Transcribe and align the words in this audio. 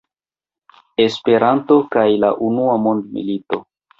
Esperanto 1.03 1.77
kaj 1.97 2.07
la 2.23 2.33
unua 2.49 2.79
mondmilito. 2.89 3.63